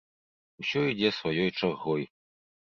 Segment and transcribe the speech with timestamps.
[0.63, 2.09] Усё ідзе сваёй чаргой.